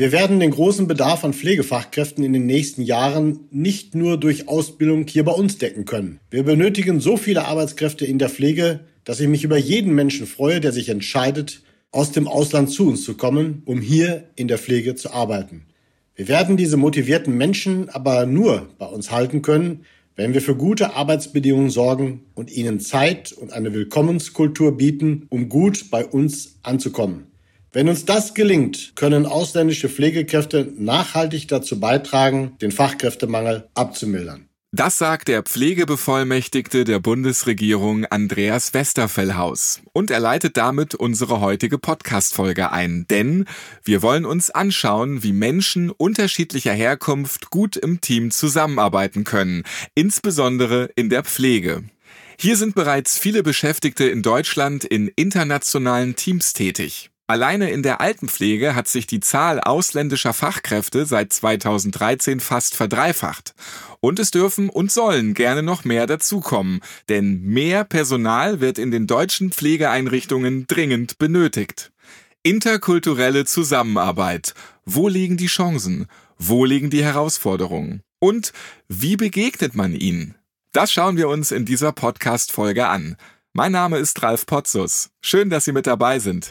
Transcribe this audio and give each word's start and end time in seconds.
Wir 0.00 0.12
werden 0.12 0.40
den 0.40 0.52
großen 0.52 0.86
Bedarf 0.86 1.24
an 1.24 1.34
Pflegefachkräften 1.34 2.24
in 2.24 2.32
den 2.32 2.46
nächsten 2.46 2.80
Jahren 2.80 3.40
nicht 3.50 3.94
nur 3.94 4.16
durch 4.16 4.48
Ausbildung 4.48 5.06
hier 5.06 5.26
bei 5.26 5.32
uns 5.32 5.58
decken 5.58 5.84
können. 5.84 6.20
Wir 6.30 6.42
benötigen 6.42 7.00
so 7.00 7.18
viele 7.18 7.44
Arbeitskräfte 7.44 8.06
in 8.06 8.18
der 8.18 8.30
Pflege, 8.30 8.80
dass 9.04 9.20
ich 9.20 9.28
mich 9.28 9.44
über 9.44 9.58
jeden 9.58 9.94
Menschen 9.94 10.26
freue, 10.26 10.60
der 10.60 10.72
sich 10.72 10.88
entscheidet, 10.88 11.60
aus 11.90 12.12
dem 12.12 12.28
Ausland 12.28 12.70
zu 12.70 12.88
uns 12.88 13.04
zu 13.04 13.14
kommen, 13.14 13.60
um 13.66 13.82
hier 13.82 14.24
in 14.36 14.48
der 14.48 14.56
Pflege 14.56 14.94
zu 14.94 15.12
arbeiten. 15.12 15.66
Wir 16.16 16.28
werden 16.28 16.56
diese 16.56 16.78
motivierten 16.78 17.36
Menschen 17.36 17.90
aber 17.90 18.24
nur 18.24 18.70
bei 18.78 18.86
uns 18.86 19.10
halten 19.10 19.42
können, 19.42 19.84
wenn 20.16 20.32
wir 20.32 20.40
für 20.40 20.56
gute 20.56 20.94
Arbeitsbedingungen 20.94 21.68
sorgen 21.68 22.22
und 22.34 22.50
ihnen 22.50 22.80
Zeit 22.80 23.32
und 23.32 23.52
eine 23.52 23.74
Willkommenskultur 23.74 24.78
bieten, 24.78 25.26
um 25.28 25.50
gut 25.50 25.90
bei 25.90 26.06
uns 26.06 26.58
anzukommen. 26.62 27.29
Wenn 27.72 27.88
uns 27.88 28.04
das 28.04 28.34
gelingt, 28.34 28.92
können 28.96 29.26
ausländische 29.26 29.88
Pflegekräfte 29.88 30.72
nachhaltig 30.76 31.46
dazu 31.46 31.78
beitragen, 31.78 32.56
den 32.60 32.72
Fachkräftemangel 32.72 33.68
abzumildern. 33.74 34.48
Das 34.72 34.98
sagt 34.98 35.26
der 35.26 35.42
Pflegebevollmächtigte 35.42 36.84
der 36.84 37.00
Bundesregierung 37.00 38.04
Andreas 38.06 38.72
Westerfellhaus. 38.72 39.82
Und 39.92 40.12
er 40.12 40.20
leitet 40.20 40.56
damit 40.56 40.94
unsere 40.94 41.40
heutige 41.40 41.76
Podcast-Folge 41.76 42.70
ein. 42.70 43.04
Denn 43.10 43.46
wir 43.84 44.02
wollen 44.02 44.24
uns 44.24 44.50
anschauen, 44.50 45.24
wie 45.24 45.32
Menschen 45.32 45.90
unterschiedlicher 45.90 46.72
Herkunft 46.72 47.50
gut 47.50 47.76
im 47.76 48.00
Team 48.00 48.30
zusammenarbeiten 48.30 49.24
können. 49.24 49.64
Insbesondere 49.96 50.90
in 50.94 51.08
der 51.08 51.24
Pflege. 51.24 51.82
Hier 52.38 52.56
sind 52.56 52.74
bereits 52.74 53.18
viele 53.18 53.42
Beschäftigte 53.42 54.04
in 54.04 54.22
Deutschland 54.22 54.84
in 54.84 55.08
internationalen 55.08 56.14
Teams 56.14 56.52
tätig. 56.52 57.09
Alleine 57.30 57.70
in 57.70 57.84
der 57.84 58.00
Altenpflege 58.00 58.74
hat 58.74 58.88
sich 58.88 59.06
die 59.06 59.20
Zahl 59.20 59.60
ausländischer 59.60 60.32
Fachkräfte 60.32 61.06
seit 61.06 61.32
2013 61.32 62.40
fast 62.40 62.74
verdreifacht. 62.74 63.54
Und 64.00 64.18
es 64.18 64.32
dürfen 64.32 64.68
und 64.68 64.90
sollen 64.90 65.34
gerne 65.34 65.62
noch 65.62 65.84
mehr 65.84 66.08
dazukommen, 66.08 66.80
denn 67.08 67.40
mehr 67.42 67.84
Personal 67.84 68.58
wird 68.58 68.80
in 68.80 68.90
den 68.90 69.06
deutschen 69.06 69.52
Pflegeeinrichtungen 69.52 70.66
dringend 70.66 71.18
benötigt. 71.18 71.92
Interkulturelle 72.42 73.44
Zusammenarbeit. 73.44 74.52
Wo 74.84 75.06
liegen 75.06 75.36
die 75.36 75.46
Chancen? 75.46 76.08
Wo 76.36 76.64
liegen 76.64 76.90
die 76.90 77.04
Herausforderungen? 77.04 78.02
Und 78.18 78.52
wie 78.88 79.16
begegnet 79.16 79.76
man 79.76 79.94
ihnen? 79.94 80.34
Das 80.72 80.90
schauen 80.90 81.16
wir 81.16 81.28
uns 81.28 81.52
in 81.52 81.64
dieser 81.64 81.92
Podcast-Folge 81.92 82.88
an. 82.88 83.14
Mein 83.52 83.70
Name 83.70 83.98
ist 83.98 84.20
Ralf 84.20 84.46
Potzus. 84.46 85.10
Schön, 85.20 85.48
dass 85.48 85.64
Sie 85.64 85.72
mit 85.72 85.86
dabei 85.86 86.18
sind. 86.18 86.50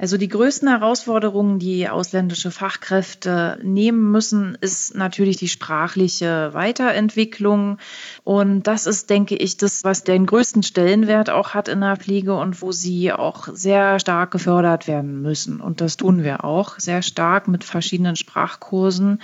Also 0.00 0.16
die 0.16 0.28
größten 0.28 0.68
Herausforderungen, 0.68 1.58
die 1.58 1.88
ausländische 1.88 2.52
Fachkräfte 2.52 3.58
nehmen 3.64 4.12
müssen, 4.12 4.56
ist 4.60 4.94
natürlich 4.94 5.38
die 5.38 5.48
sprachliche 5.48 6.54
Weiterentwicklung. 6.54 7.78
Und 8.22 8.68
das 8.68 8.86
ist, 8.86 9.10
denke 9.10 9.34
ich, 9.34 9.56
das, 9.56 9.82
was 9.82 10.04
den 10.04 10.26
größten 10.26 10.62
Stellenwert 10.62 11.30
auch 11.30 11.52
hat 11.52 11.66
in 11.66 11.80
der 11.80 11.96
Pflege 11.96 12.36
und 12.36 12.62
wo 12.62 12.70
sie 12.70 13.12
auch 13.12 13.48
sehr 13.52 13.98
stark 13.98 14.30
gefördert 14.30 14.86
werden 14.86 15.20
müssen. 15.20 15.60
Und 15.60 15.80
das 15.80 15.96
tun 15.96 16.22
wir 16.22 16.44
auch 16.44 16.78
sehr 16.78 17.02
stark 17.02 17.48
mit 17.48 17.64
verschiedenen 17.64 18.14
Sprachkursen. 18.14 19.20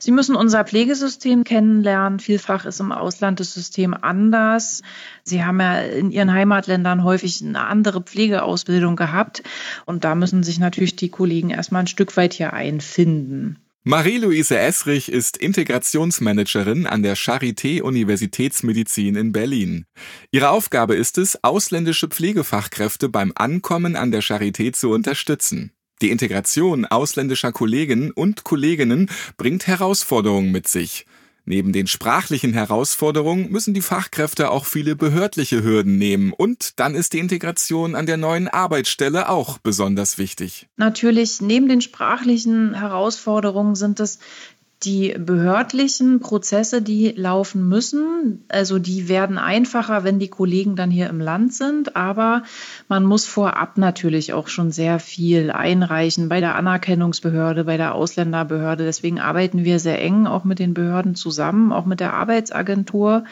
Sie 0.00 0.10
müssen 0.10 0.34
unser 0.34 0.64
Pflegesystem 0.64 1.44
kennenlernen. 1.44 2.18
Vielfach 2.18 2.66
ist 2.66 2.80
im 2.80 2.90
Ausland 2.90 3.38
das 3.38 3.54
System 3.54 3.94
anders. 3.94 4.82
Sie 5.22 5.44
haben 5.44 5.60
ja 5.60 5.78
in 5.82 6.10
ihren 6.10 6.32
Heimatländern 6.32 7.04
häufig 7.04 7.44
eine 7.44 7.64
andere 7.64 8.00
Pflegeausbildung 8.00 8.96
gehabt. 8.96 9.44
Und 9.84 10.02
da 10.02 10.15
müssen 10.16 10.42
sich 10.42 10.58
natürlich 10.58 10.96
die 10.96 11.10
Kollegen 11.10 11.50
erstmal 11.50 11.82
ein 11.82 11.86
Stück 11.86 12.16
weit 12.16 12.34
hier 12.34 12.52
einfinden. 12.52 13.58
Marie-Louise 13.88 14.58
Esrich 14.58 15.08
ist 15.12 15.36
Integrationsmanagerin 15.36 16.88
an 16.88 17.04
der 17.04 17.16
Charité 17.16 17.82
Universitätsmedizin 17.82 19.14
in 19.14 19.30
Berlin. 19.30 19.84
Ihre 20.32 20.50
Aufgabe 20.50 20.96
ist 20.96 21.18
es, 21.18 21.44
ausländische 21.44 22.08
Pflegefachkräfte 22.08 23.08
beim 23.08 23.30
Ankommen 23.36 23.94
an 23.94 24.10
der 24.10 24.24
Charité 24.24 24.72
zu 24.72 24.90
unterstützen. 24.90 25.70
Die 26.02 26.10
Integration 26.10 26.84
ausländischer 26.84 27.52
Kolleginnen 27.52 28.10
und 28.10 28.42
Kolleginnen 28.42 29.08
bringt 29.36 29.68
Herausforderungen 29.68 30.50
mit 30.50 30.66
sich. 30.66 31.06
Neben 31.48 31.72
den 31.72 31.86
sprachlichen 31.86 32.52
Herausforderungen 32.54 33.52
müssen 33.52 33.72
die 33.72 33.80
Fachkräfte 33.80 34.50
auch 34.50 34.64
viele 34.64 34.96
behördliche 34.96 35.62
Hürden 35.62 35.96
nehmen 35.96 36.32
und 36.32 36.80
dann 36.80 36.96
ist 36.96 37.12
die 37.12 37.20
Integration 37.20 37.94
an 37.94 38.04
der 38.04 38.16
neuen 38.16 38.48
Arbeitsstelle 38.48 39.28
auch 39.28 39.58
besonders 39.58 40.18
wichtig. 40.18 40.66
Natürlich, 40.76 41.40
neben 41.40 41.68
den 41.68 41.80
sprachlichen 41.80 42.74
Herausforderungen 42.74 43.76
sind 43.76 44.00
es 44.00 44.18
die 44.82 45.14
behördlichen 45.18 46.20
Prozesse, 46.20 46.82
die 46.82 47.12
laufen 47.16 47.66
müssen, 47.66 48.44
also 48.48 48.78
die 48.78 49.08
werden 49.08 49.38
einfacher, 49.38 50.04
wenn 50.04 50.18
die 50.18 50.28
Kollegen 50.28 50.76
dann 50.76 50.90
hier 50.90 51.08
im 51.08 51.18
Land 51.18 51.54
sind, 51.54 51.96
aber 51.96 52.42
man 52.86 53.04
muss 53.04 53.24
vorab 53.24 53.78
natürlich 53.78 54.34
auch 54.34 54.48
schon 54.48 54.70
sehr 54.70 54.98
viel 54.98 55.50
einreichen 55.50 56.28
bei 56.28 56.40
der 56.40 56.56
Anerkennungsbehörde, 56.56 57.64
bei 57.64 57.78
der 57.78 57.94
Ausländerbehörde. 57.94 58.84
Deswegen 58.84 59.18
arbeiten 59.18 59.64
wir 59.64 59.78
sehr 59.78 60.00
eng 60.02 60.26
auch 60.26 60.44
mit 60.44 60.58
den 60.58 60.74
Behörden 60.74 61.14
zusammen, 61.14 61.72
auch 61.72 61.86
mit 61.86 62.00
der 62.00 62.12
Arbeitsagentur. 62.12 63.24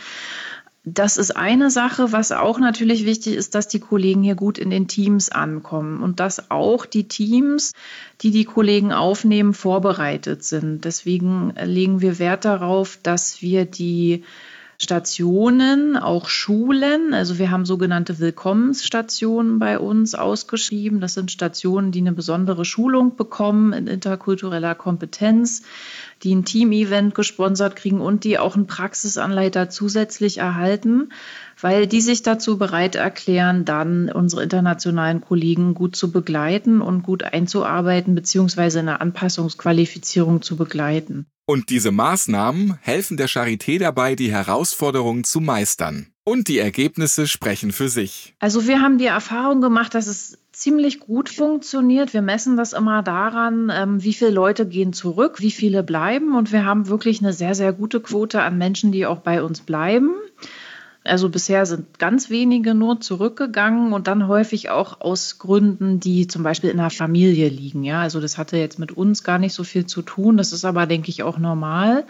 Das 0.87 1.17
ist 1.17 1.34
eine 1.34 1.71
Sache, 1.71 2.12
was 2.12 2.31
auch 2.31 2.59
natürlich 2.59 3.06
wichtig 3.06 3.37
ist, 3.37 3.55
dass 3.55 3.69
die 3.69 3.81
Kollegen 3.81 4.22
hier 4.22 4.34
gut 4.34 4.59
in 4.59 4.69
den 4.69 4.87
Teams 4.87 5.31
ankommen 5.31 6.03
und 6.03 6.21
dass 6.21 6.50
auch 6.50 6.84
die 6.84 7.09
Teams, 7.09 7.72
die 8.21 8.31
die 8.31 8.45
Kollegen 8.45 8.93
aufnehmen, 8.93 9.55
vorbereitet 9.55 10.44
sind. 10.44 10.84
Deswegen 10.84 11.55
legen 11.62 12.03
wir 12.03 12.19
Wert 12.19 12.44
darauf, 12.44 12.99
dass 13.03 13.41
wir 13.41 13.65
die 13.65 14.25
Stationen, 14.84 15.97
auch 15.97 16.28
Schulen. 16.28 17.15
Also 17.15 17.39
wir 17.39 17.50
haben 17.50 17.65
sogenannte 17.65 18.19
Willkommensstationen 18.19 19.59
bei 19.59 19.78
uns 19.78 20.15
ausgeschrieben. 20.15 21.00
Das 21.00 21.15
sind 21.15 21.33
Stationen, 21.33 21.91
die 21.91 22.00
eine 22.00 22.12
besondere 22.12 22.67
Schulung 22.67 23.17
bekommen 23.17 23.73
in 23.73 23.87
interkultureller 23.87 24.75
Kompetenz, 24.75 25.62
die 26.23 26.34
ein 26.34 26.44
Team-Event 26.44 27.15
gesponsert 27.15 27.77
kriegen 27.77 28.00
und 28.00 28.25
die 28.25 28.39
auch 28.39 28.56
einen 28.56 28.67
Praxisanleiter 28.67 29.71
zusätzlich 29.71 30.39
erhalten, 30.39 31.09
weil 31.59 31.87
die 31.87 32.03
sich 32.03 32.23
dazu 32.23 32.59
bereit 32.59 32.94
erklären, 32.94 33.65
dann 33.65 34.11
unsere 34.11 34.43
internationalen 34.43 35.23
Kollegen 35.23 35.73
gut 35.73 35.97
zu 35.97 36.12
begleiten 36.12 36.83
und 36.83 37.03
gut 37.03 37.23
einzuarbeiten, 37.23 38.15
beziehungsweise 38.15 38.81
eine 38.81 39.00
Anpassungsqualifizierung 39.00 40.43
zu 40.43 40.56
begleiten. 40.56 41.27
Und 41.47 41.69
diese 41.69 41.91
Maßnahmen 41.91 42.78
helfen 42.81 43.19
der 43.19 43.28
Charité 43.28 43.78
dabei, 43.78 44.15
die 44.15 44.32
Herausforderungen 44.32 45.25
zu 45.25 45.41
meistern. 45.41 46.06
Und 46.25 46.49
die 46.49 46.59
Ergebnisse 46.59 47.27
sprechen 47.27 47.71
für 47.71 47.91
sich. 47.91 48.34
Also 48.38 48.66
wir 48.66 48.81
haben 48.81 48.97
die 48.97 49.05
Erfahrung 49.06 49.60
gemacht, 49.60 49.94
dass 49.94 50.06
es 50.06 50.38
ziemlich 50.53 51.00
gut 51.00 51.28
funktioniert. 51.28 52.15
Wir 52.15 52.22
messen 52.22 52.56
das 52.56 52.72
immer 52.72 53.03
daran, 53.03 53.71
ähm, 53.75 54.03
wie 54.03 54.15
viele 54.15 54.31
Leute 54.31 54.66
gehen 54.66 54.94
zurück, 54.94 55.41
wie 55.41 55.50
viele 55.50 55.82
bleiben. 55.82 56.34
Und 56.34 56.50
wir 56.50 56.65
haben 56.65 56.88
wirklich 56.88 57.21
eine 57.21 57.34
sehr, 57.34 57.55
sehr 57.55 57.75
gute 57.75 58.00
Quote 58.00 58.41
an 58.41 58.56
Menschen, 58.56 58.91
die 58.91 59.05
auch 59.05 59.19
bei 59.19 59.43
uns 59.43 59.61
bleiben. 59.61 60.14
Also 61.06 61.29
bisher 61.29 61.67
sind 61.67 61.99
ganz 61.99 62.31
wenige 62.31 62.73
nur 62.73 62.99
zurückgegangen 62.99 63.93
und 63.93 64.06
dann 64.06 64.27
häufig 64.27 64.71
auch 64.71 65.03
aus 65.03 65.39
Gründen, 65.39 66.01
die 66.01 66.27
zum 66.27 66.43
Beispiel 66.43 66.71
in 66.71 66.79
der 66.79 66.89
Familie 66.89 67.51
liegen. 67.51 67.85
Ja, 67.85 68.01
also 68.01 68.23
das 68.23 68.39
hatte 68.39 68.56
jetzt 68.56 68.79
mit 68.79 68.93
uns 68.93 69.23
gar 69.23 69.39
nicht 69.39 69.53
so 69.53 69.65
viel 69.65 69.85
zu 69.85 70.01
tun. 70.01 70.39
Das 70.39 70.55
ist 70.55 70.65
aber, 70.65 70.87
denke 70.87 71.11
ich, 71.11 71.23
auch 71.23 71.39
normal. 71.39 72.06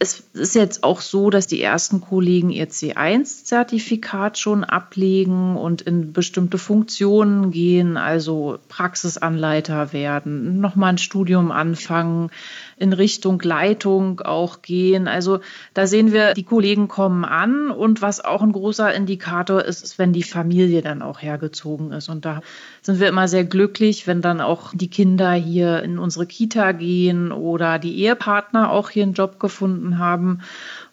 Es 0.00 0.24
ist 0.34 0.54
jetzt 0.54 0.82
auch 0.82 1.00
so, 1.00 1.30
dass 1.30 1.46
die 1.46 1.62
ersten 1.62 2.00
Kollegen 2.00 2.50
ihr 2.50 2.68
C1-Zertifikat 2.68 4.36
schon 4.38 4.64
ablegen 4.64 5.56
und 5.56 5.82
in 5.82 6.12
bestimmte 6.12 6.58
Funktionen 6.58 7.52
gehen, 7.52 7.96
also 7.96 8.58
Praxisanleiter 8.68 9.92
werden, 9.92 10.60
nochmal 10.60 10.94
ein 10.94 10.98
Studium 10.98 11.52
anfangen, 11.52 12.30
in 12.76 12.92
Richtung 12.92 13.40
Leitung 13.40 14.20
auch 14.20 14.62
gehen. 14.62 15.06
Also 15.06 15.40
da 15.74 15.86
sehen 15.86 16.12
wir, 16.12 16.34
die 16.34 16.42
Kollegen 16.42 16.88
kommen 16.88 17.24
an 17.24 17.70
und 17.70 18.02
was 18.02 18.22
auch 18.22 18.42
ein 18.42 18.52
großer 18.52 18.92
Indikator 18.92 19.64
ist, 19.64 19.84
ist, 19.84 19.98
wenn 19.98 20.12
die 20.12 20.22
Familie 20.22 20.82
dann 20.82 21.02
auch 21.02 21.22
hergezogen 21.22 21.92
ist. 21.92 22.08
Und 22.08 22.24
da 22.24 22.42
sind 22.82 23.00
wir 23.00 23.08
immer 23.08 23.28
sehr 23.28 23.44
glücklich, 23.44 24.06
wenn 24.06 24.22
dann 24.22 24.40
auch 24.40 24.72
die 24.74 24.90
Kinder 24.90 25.32
hier 25.32 25.82
in 25.82 25.98
unsere 25.98 26.26
Kita 26.26 26.72
gehen 26.72 27.32
oder 27.32 27.78
die 27.78 27.96
Ehepartner 28.00 28.70
auch 28.70 28.90
hier 28.90 29.04
einen 29.04 29.14
Job 29.14 29.38
gefunden 29.38 29.83
gefunden 29.84 29.98
haben. 29.98 30.40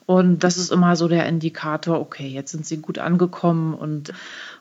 Und 0.06 0.44
das 0.44 0.58
ist 0.58 0.72
immer 0.72 0.96
so 0.96 1.08
der 1.08 1.26
Indikator, 1.28 2.00
okay, 2.00 2.28
jetzt 2.28 2.52
sind 2.52 2.66
sie 2.66 2.78
gut 2.78 2.98
angekommen 2.98 3.74
und 3.74 4.12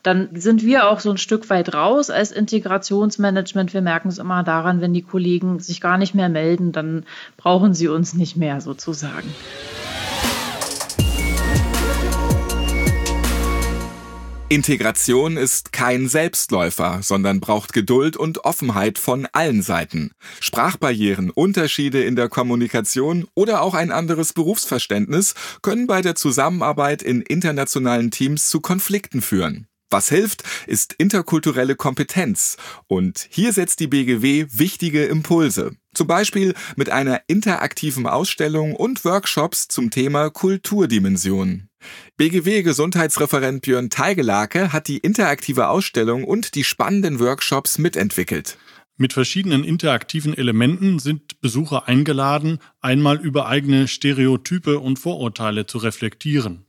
dann 0.04 0.28
sind 0.34 0.62
wir 0.62 0.88
auch 0.88 1.00
so 1.00 1.10
ein 1.10 1.18
Stück 1.18 1.50
weit 1.50 1.74
raus 1.74 2.08
als 2.08 2.30
Integrationsmanagement. 2.30 3.74
Wir 3.74 3.82
merken 3.82 4.08
es 4.08 4.18
immer 4.18 4.44
daran, 4.44 4.80
wenn 4.80 4.94
die 4.94 5.02
Kollegen 5.02 5.58
sich 5.58 5.80
gar 5.80 5.98
nicht 5.98 6.14
mehr 6.14 6.28
melden, 6.28 6.70
dann 6.70 7.04
brauchen 7.36 7.74
sie 7.74 7.88
uns 7.88 8.14
nicht 8.14 8.36
mehr 8.36 8.60
sozusagen. 8.60 9.28
Integration 14.52 15.36
ist 15.36 15.72
kein 15.72 16.08
Selbstläufer, 16.08 17.02
sondern 17.04 17.38
braucht 17.38 17.72
Geduld 17.72 18.16
und 18.16 18.44
Offenheit 18.44 18.98
von 18.98 19.28
allen 19.30 19.62
Seiten. 19.62 20.10
Sprachbarrieren, 20.40 21.30
Unterschiede 21.30 22.02
in 22.02 22.16
der 22.16 22.28
Kommunikation 22.28 23.28
oder 23.36 23.62
auch 23.62 23.74
ein 23.74 23.92
anderes 23.92 24.32
Berufsverständnis 24.32 25.36
können 25.62 25.86
bei 25.86 26.02
der 26.02 26.16
Zusammenarbeit 26.16 27.00
in 27.00 27.22
internationalen 27.22 28.10
Teams 28.10 28.48
zu 28.48 28.60
Konflikten 28.60 29.22
führen. 29.22 29.68
Was 29.88 30.08
hilft, 30.08 30.42
ist 30.66 30.94
interkulturelle 30.94 31.76
Kompetenz. 31.76 32.56
Und 32.88 33.28
hier 33.30 33.52
setzt 33.52 33.78
die 33.78 33.86
BGW 33.86 34.46
wichtige 34.50 35.04
Impulse. 35.04 35.76
Zum 35.94 36.08
Beispiel 36.08 36.54
mit 36.74 36.90
einer 36.90 37.20
interaktiven 37.28 38.08
Ausstellung 38.08 38.74
und 38.74 39.04
Workshops 39.04 39.68
zum 39.68 39.92
Thema 39.92 40.28
Kulturdimension. 40.30 41.69
BGW-Gesundheitsreferent 42.16 43.62
Björn 43.62 43.90
Teigelake 43.90 44.72
hat 44.72 44.88
die 44.88 44.98
interaktive 44.98 45.68
Ausstellung 45.68 46.24
und 46.24 46.54
die 46.54 46.64
spannenden 46.64 47.18
Workshops 47.18 47.78
mitentwickelt. 47.78 48.58
Mit 48.96 49.14
verschiedenen 49.14 49.64
interaktiven 49.64 50.36
Elementen 50.36 50.98
sind 50.98 51.40
Besucher 51.40 51.88
eingeladen, 51.88 52.58
einmal 52.82 53.18
über 53.18 53.48
eigene 53.48 53.88
Stereotype 53.88 54.78
und 54.78 54.98
Vorurteile 54.98 55.64
zu 55.64 55.78
reflektieren. 55.78 56.66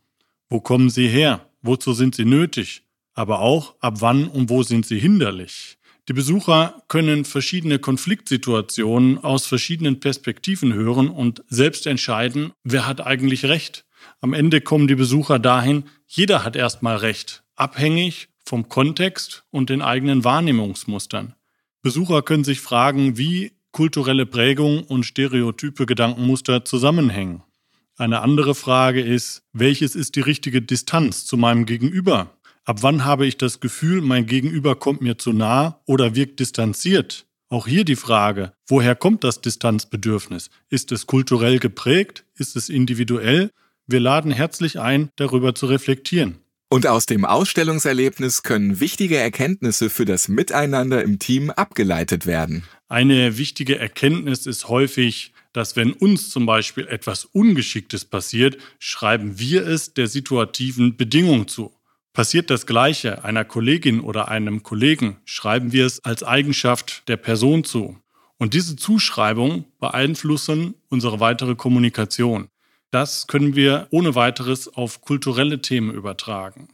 Wo 0.49 0.61
kommen 0.61 0.89
sie 0.89 1.09
her? 1.09 1.45
Wozu 1.61 1.91
sind 1.91 2.15
sie 2.15 2.23
nötig? 2.23 2.83
Aber 3.13 3.41
auch, 3.41 3.75
ab 3.81 3.95
wann 3.99 4.29
und 4.29 4.49
wo 4.49 4.63
sind 4.63 4.85
sie 4.85 4.99
hinderlich? 4.99 5.77
Die 6.07 6.13
Besucher 6.13 6.81
können 6.87 7.25
verschiedene 7.25 7.79
Konfliktsituationen 7.79 9.17
aus 9.17 9.45
verschiedenen 9.45 9.99
Perspektiven 9.99 10.73
hören 10.73 11.09
und 11.09 11.43
selbst 11.47 11.85
entscheiden, 11.85 12.53
wer 12.63 12.87
hat 12.87 13.01
eigentlich 13.01 13.45
Recht. 13.45 13.85
Am 14.23 14.33
Ende 14.33 14.61
kommen 14.61 14.87
die 14.87 14.95
Besucher 14.95 15.39
dahin, 15.39 15.85
jeder 16.05 16.43
hat 16.43 16.55
erstmal 16.55 16.97
Recht, 16.97 17.43
abhängig 17.55 18.29
vom 18.45 18.69
Kontext 18.69 19.45
und 19.49 19.71
den 19.71 19.81
eigenen 19.81 20.23
Wahrnehmungsmustern. 20.23 21.33
Besucher 21.81 22.21
können 22.21 22.43
sich 22.43 22.61
fragen, 22.61 23.17
wie 23.17 23.53
kulturelle 23.71 24.27
Prägung 24.27 24.83
und 24.83 25.05
stereotype 25.05 25.87
Gedankenmuster 25.87 26.63
zusammenhängen. 26.65 27.41
Eine 27.97 28.21
andere 28.21 28.53
Frage 28.53 29.01
ist, 29.01 29.41
welches 29.53 29.95
ist 29.95 30.15
die 30.15 30.21
richtige 30.21 30.61
Distanz 30.61 31.25
zu 31.25 31.35
meinem 31.35 31.65
Gegenüber? 31.65 32.37
Ab 32.63 32.83
wann 32.83 33.05
habe 33.05 33.25
ich 33.25 33.37
das 33.37 33.59
Gefühl, 33.59 34.01
mein 34.01 34.27
Gegenüber 34.27 34.75
kommt 34.75 35.01
mir 35.01 35.17
zu 35.17 35.33
nah 35.33 35.81
oder 35.87 36.13
wirkt 36.13 36.39
distanziert? 36.39 37.25
Auch 37.49 37.65
hier 37.65 37.85
die 37.85 37.95
Frage, 37.95 38.53
woher 38.67 38.95
kommt 38.95 39.23
das 39.23 39.41
Distanzbedürfnis? 39.41 40.51
Ist 40.69 40.91
es 40.91 41.07
kulturell 41.07 41.57
geprägt? 41.57 42.23
Ist 42.35 42.55
es 42.55 42.69
individuell? 42.69 43.49
Wir 43.91 43.99
laden 43.99 44.31
herzlich 44.31 44.79
ein, 44.79 45.09
darüber 45.17 45.53
zu 45.53 45.65
reflektieren. 45.65 46.37
Und 46.69 46.87
aus 46.87 47.05
dem 47.07 47.25
Ausstellungserlebnis 47.25 48.41
können 48.43 48.79
wichtige 48.79 49.17
Erkenntnisse 49.17 49.89
für 49.89 50.05
das 50.05 50.29
Miteinander 50.29 51.03
im 51.03 51.19
Team 51.19 51.49
abgeleitet 51.49 52.25
werden. 52.25 52.63
Eine 52.87 53.37
wichtige 53.37 53.77
Erkenntnis 53.77 54.45
ist 54.45 54.69
häufig, 54.69 55.33
dass 55.51 55.75
wenn 55.75 55.91
uns 55.91 56.29
zum 56.29 56.45
Beispiel 56.45 56.87
etwas 56.87 57.25
Ungeschicktes 57.25 58.05
passiert, 58.05 58.57
schreiben 58.79 59.37
wir 59.37 59.67
es 59.67 59.93
der 59.93 60.07
situativen 60.07 60.95
Bedingung 60.95 61.49
zu. 61.49 61.73
Passiert 62.13 62.49
das 62.49 62.65
Gleiche 62.65 63.25
einer 63.25 63.43
Kollegin 63.43 63.99
oder 63.99 64.29
einem 64.29 64.63
Kollegen, 64.63 65.17
schreiben 65.25 65.73
wir 65.73 65.85
es 65.85 66.01
als 66.05 66.23
Eigenschaft 66.23 67.03
der 67.09 67.17
Person 67.17 67.65
zu. 67.65 67.97
Und 68.37 68.53
diese 68.53 68.77
Zuschreibungen 68.77 69.65
beeinflussen 69.81 70.75
unsere 70.87 71.19
weitere 71.19 71.55
Kommunikation. 71.55 72.47
Das 72.91 73.27
können 73.27 73.55
wir 73.55 73.87
ohne 73.89 74.15
weiteres 74.15 74.67
auf 74.67 75.01
kulturelle 75.01 75.61
Themen 75.61 75.93
übertragen. 75.93 76.67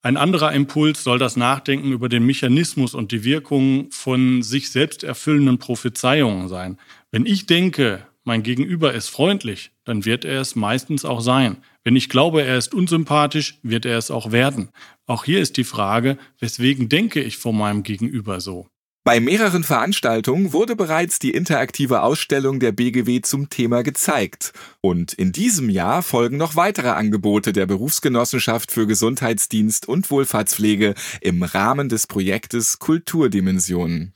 Ein 0.00 0.16
anderer 0.16 0.52
Impuls 0.52 1.02
soll 1.02 1.18
das 1.18 1.34
Nachdenken 1.36 1.90
über 1.90 2.08
den 2.08 2.24
Mechanismus 2.24 2.94
und 2.94 3.10
die 3.10 3.24
Wirkung 3.24 3.90
von 3.90 4.42
sich 4.42 4.70
selbst 4.70 5.02
erfüllenden 5.02 5.58
Prophezeiungen 5.58 6.46
sein. 6.46 6.78
Wenn 7.10 7.26
ich 7.26 7.46
denke, 7.46 8.06
mein 8.22 8.44
Gegenüber 8.44 8.94
ist 8.94 9.08
freundlich, 9.08 9.72
dann 9.84 10.04
wird 10.04 10.24
er 10.24 10.40
es 10.40 10.54
meistens 10.54 11.04
auch 11.04 11.20
sein. 11.20 11.56
Wenn 11.82 11.96
ich 11.96 12.08
glaube, 12.08 12.42
er 12.42 12.56
ist 12.56 12.72
unsympathisch, 12.72 13.58
wird 13.64 13.84
er 13.84 13.98
es 13.98 14.12
auch 14.12 14.30
werden. 14.30 14.68
Auch 15.06 15.24
hier 15.24 15.40
ist 15.40 15.56
die 15.56 15.64
Frage, 15.64 16.18
weswegen 16.38 16.88
denke 16.88 17.20
ich 17.20 17.36
vor 17.36 17.52
meinem 17.52 17.82
Gegenüber 17.82 18.40
so? 18.40 18.68
Bei 19.06 19.20
mehreren 19.20 19.62
Veranstaltungen 19.62 20.52
wurde 20.52 20.74
bereits 20.74 21.20
die 21.20 21.30
interaktive 21.30 22.02
Ausstellung 22.02 22.58
der 22.58 22.72
BGW 22.72 23.20
zum 23.20 23.48
Thema 23.48 23.84
gezeigt. 23.84 24.52
Und 24.80 25.12
in 25.12 25.30
diesem 25.30 25.70
Jahr 25.70 26.02
folgen 26.02 26.38
noch 26.38 26.56
weitere 26.56 26.88
Angebote 26.88 27.52
der 27.52 27.66
Berufsgenossenschaft 27.66 28.72
für 28.72 28.88
Gesundheitsdienst 28.88 29.86
und 29.86 30.10
Wohlfahrtspflege 30.10 30.96
im 31.20 31.44
Rahmen 31.44 31.88
des 31.88 32.08
Projektes 32.08 32.80
Kulturdimensionen. 32.80 34.12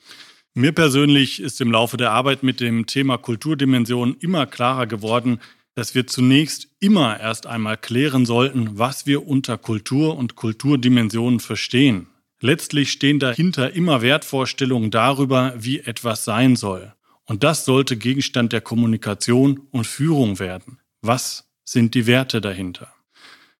Mir 0.54 0.72
persönlich 0.72 1.40
ist 1.40 1.60
im 1.60 1.70
Laufe 1.70 1.96
der 1.96 2.10
Arbeit 2.10 2.42
mit 2.42 2.58
dem 2.58 2.86
Thema 2.86 3.16
Kulturdimension 3.16 4.16
immer 4.18 4.46
klarer 4.46 4.88
geworden, 4.88 5.38
dass 5.76 5.94
wir 5.94 6.08
zunächst 6.08 6.66
immer 6.80 7.20
erst 7.20 7.46
einmal 7.46 7.76
klären 7.76 8.26
sollten, 8.26 8.76
was 8.76 9.06
wir 9.06 9.28
unter 9.28 9.56
Kultur 9.56 10.18
und 10.18 10.34
Kulturdimensionen 10.34 11.38
verstehen. 11.38 12.08
Letztlich 12.40 12.90
stehen 12.90 13.18
dahinter 13.18 13.74
immer 13.74 14.00
Wertvorstellungen 14.00 14.90
darüber, 14.90 15.54
wie 15.58 15.80
etwas 15.80 16.24
sein 16.24 16.56
soll. 16.56 16.94
Und 17.26 17.44
das 17.44 17.64
sollte 17.64 17.96
Gegenstand 17.96 18.52
der 18.52 18.62
Kommunikation 18.62 19.68
und 19.70 19.86
Führung 19.86 20.38
werden. 20.38 20.78
Was 21.02 21.50
sind 21.64 21.94
die 21.94 22.06
Werte 22.06 22.40
dahinter? 22.40 22.92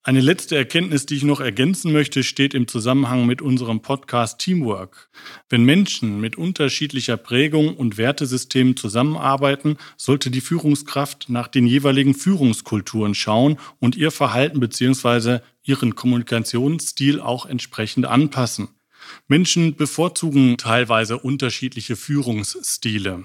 Eine 0.03 0.23
letzte 0.23 0.57
Erkenntnis, 0.57 1.05
die 1.05 1.17
ich 1.17 1.25
noch 1.25 1.41
ergänzen 1.41 1.93
möchte, 1.93 2.23
steht 2.23 2.55
im 2.55 2.67
Zusammenhang 2.67 3.27
mit 3.27 3.43
unserem 3.43 3.83
Podcast 3.83 4.39
Teamwork. 4.39 5.11
Wenn 5.51 5.65
Menschen 5.65 6.23
mit 6.23 6.37
unterschiedlicher 6.37 7.19
Prägung 7.19 7.77
und 7.77 7.99
Wertesystemen 7.99 8.79
zusammenarbeiten, 8.79 9.77
sollte 9.99 10.31
die 10.31 10.41
Führungskraft 10.41 11.29
nach 11.29 11.49
den 11.49 11.67
jeweiligen 11.67 12.15
Führungskulturen 12.15 13.15
schauen 13.15 13.59
und 13.79 13.95
ihr 13.95 14.11
Verhalten 14.11 14.59
bzw. 14.59 15.41
ihren 15.65 15.95
Kommunikationsstil 15.95 17.21
auch 17.21 17.45
entsprechend 17.45 18.07
anpassen. 18.07 18.69
Menschen 19.29 19.77
bevorzugen 19.77 20.57
teilweise 20.57 21.19
unterschiedliche 21.19 21.95
Führungsstile, 21.95 23.25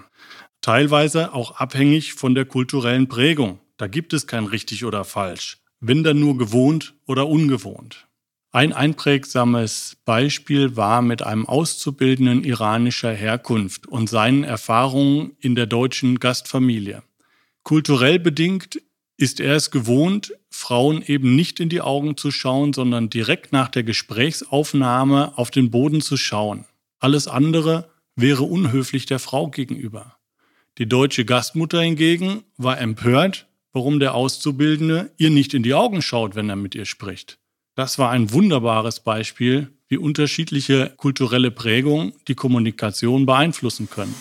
teilweise 0.59 1.33
auch 1.33 1.55
abhängig 1.55 2.15
von 2.15 2.35
der 2.35 2.43
kulturellen 2.43 3.07
Prägung. 3.07 3.59
Da 3.77 3.87
gibt 3.87 4.11
es 4.11 4.27
kein 4.27 4.43
richtig 4.43 4.83
oder 4.83 5.05
falsch 5.05 5.59
wenn 5.87 6.03
dann 6.03 6.19
nur 6.19 6.37
gewohnt 6.37 6.95
oder 7.05 7.27
ungewohnt. 7.27 8.07
Ein 8.51 8.71
einprägsames 8.71 9.97
Beispiel 10.05 10.77
war 10.77 11.01
mit 11.01 11.21
einem 11.21 11.45
Auszubildenden 11.45 12.43
iranischer 12.43 13.11
Herkunft 13.11 13.85
und 13.85 14.09
seinen 14.09 14.45
Erfahrungen 14.45 15.31
in 15.39 15.55
der 15.55 15.65
deutschen 15.65 16.19
Gastfamilie. 16.19 17.03
Kulturell 17.63 18.17
bedingt 18.19 18.81
ist 19.17 19.39
er 19.39 19.55
es 19.55 19.71
gewohnt, 19.71 20.33
Frauen 20.49 21.01
eben 21.01 21.35
nicht 21.35 21.59
in 21.59 21.69
die 21.69 21.81
Augen 21.81 22.15
zu 22.15 22.31
schauen, 22.31 22.73
sondern 22.73 23.09
direkt 23.09 23.51
nach 23.51 23.69
der 23.69 23.83
Gesprächsaufnahme 23.83 25.37
auf 25.37 25.51
den 25.51 25.69
Boden 25.69 26.01
zu 26.01 26.15
schauen. 26.15 26.65
Alles 26.99 27.27
andere 27.27 27.89
wäre 28.15 28.43
unhöflich 28.43 29.05
der 29.05 29.19
Frau 29.19 29.49
gegenüber. 29.49 30.15
Die 30.77 30.87
deutsche 30.87 31.25
Gastmutter 31.25 31.81
hingegen 31.81 32.43
war 32.57 32.79
empört, 32.79 33.47
warum 33.75 33.99
der 33.99 34.15
Auszubildende 34.15 35.11
ihr 35.17 35.29
nicht 35.29 35.53
in 35.53 35.61
die 35.61 35.73
Augen 35.73 36.01
schaut, 36.01 36.33
wenn 36.33 36.49
er 36.49 36.55
mit 36.55 36.75
ihr 36.75 36.85
spricht. 36.85 37.39
Das 37.75 37.99
war 37.99 38.09
ein 38.09 38.31
wunderbares 38.31 39.01
Beispiel, 39.01 39.67
wie 39.89 39.97
unterschiedliche 39.97 40.93
kulturelle 40.95 41.51
Prägungen 41.51 42.13
die 42.29 42.35
Kommunikation 42.35 43.25
beeinflussen 43.25 43.89
können. 43.89 44.15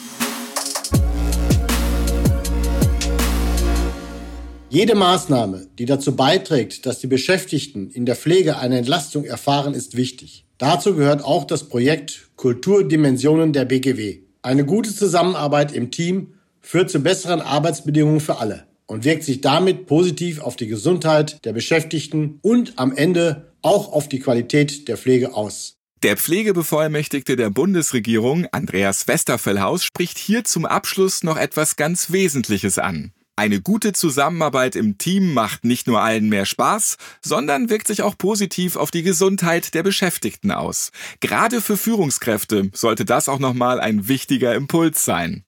Jede 4.71 4.97
Maßnahme, 4.97 5.69
die 5.79 5.85
dazu 5.85 6.17
beiträgt, 6.17 6.85
dass 6.85 6.99
die 6.99 7.07
Beschäftigten 7.07 7.93
in 7.93 8.07
der 8.07 8.17
Pflege 8.17 8.59
eine 8.59 8.79
Entlastung 8.79 9.25
erfahren, 9.25 9.75
ist 9.75 9.97
wichtig. 9.97 10.47
Dazu 10.59 10.97
gehört 10.97 11.23
auch 11.23 11.45
das 11.45 11.69
Projekt 11.69 12.31
Kulturdimensionen 12.35 13.53
der 13.53 13.67
BGW. 13.67 14.19
Eine 14.43 14.67
gute 14.67 14.93
Zusammenarbeit 14.93 15.73
im 15.73 15.93
Team 15.93 16.35
führt 16.61 16.91
zu 16.91 16.99
besseren 16.99 17.41
Arbeitsbedingungen 17.41 18.19
für 18.19 18.39
alle 18.39 18.67
und 18.87 19.05
wirkt 19.05 19.25
sich 19.25 19.41
damit 19.41 19.87
positiv 19.87 20.41
auf 20.41 20.57
die 20.57 20.67
Gesundheit 20.67 21.45
der 21.45 21.53
Beschäftigten 21.53 22.39
und 22.43 22.79
am 22.79 22.93
Ende 22.93 23.53
auch 23.63 23.93
auf 23.93 24.09
die 24.09 24.21
Qualität 24.21 24.89
der 24.89 24.97
Pflege 24.97 25.35
aus. 25.35 25.77
Der 26.03 26.19
Pflegebevollmächtigte 26.19 27.35
der 27.35 27.49
Bundesregierung, 27.49 28.47
Andreas 28.53 29.09
Westerfellhaus, 29.09 29.83
spricht 29.83 30.19
hier 30.19 30.45
zum 30.45 30.67
Abschluss 30.67 31.23
noch 31.23 31.39
etwas 31.39 31.77
ganz 31.77 32.13
Wesentliches 32.13 32.79
an. 32.79 33.13
Eine 33.37 33.61
gute 33.61 33.93
Zusammenarbeit 33.93 34.77
im 34.77 34.97
Team 34.97 35.35
macht 35.35 35.65
nicht 35.65 35.89
nur 35.89 36.01
allen 36.01 36.29
mehr 36.29 36.45
Spaß, 36.45 36.99
sondern 37.21 37.69
wirkt 37.69 37.89
sich 37.89 38.03
auch 38.03 38.17
positiv 38.17 38.77
auf 38.77 38.93
die 38.93 39.03
Gesundheit 39.03 39.75
der 39.75 39.83
Beschäftigten 39.83 40.53
aus. 40.53 40.93
Gerade 41.19 41.61
für 41.61 41.77
Führungskräfte 41.77 42.71
sollte 42.75 43.05
das 43.05 43.29
auch 43.29 43.41
nochmal 43.41 43.81
ein 43.81 44.07
wichtiger 44.07 44.55
Impuls 44.55 45.05
sein. 45.05 45.45